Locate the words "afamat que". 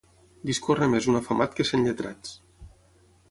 1.19-1.67